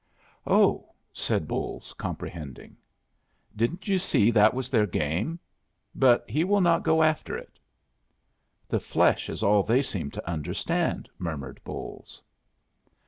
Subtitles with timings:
[0.47, 2.75] "Oh!" said Bolles, comprehending.
[3.55, 5.37] "Didn't you see that was their game?
[5.93, 7.59] But he will not go after it."
[8.67, 12.19] "The flesh is all they seem to understand," murmured Bolles.